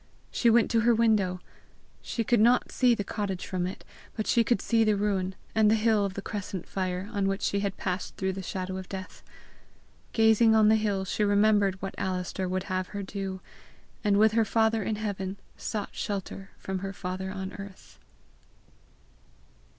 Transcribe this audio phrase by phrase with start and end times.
[0.31, 1.41] She went to her window.
[2.01, 3.85] She could not see the cottage from it,
[4.15, 7.43] but she could see the ruin, and the hill of the crescent fire, on which
[7.43, 9.21] she had passed through the shadow of death.
[10.11, 13.41] Gazing on the hill she remembered what Alister would have her do,
[14.03, 17.99] and with her Father in heaven sought shelter from her father on earth.